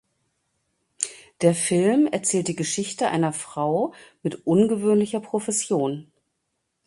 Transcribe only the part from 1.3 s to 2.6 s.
Der Film erzählt die